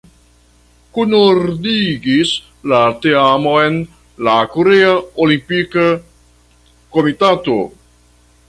[0.97, 2.31] Kunordigis
[2.71, 3.77] la teamon
[4.29, 5.87] la Korea Olimpika
[6.99, 7.59] Komitato.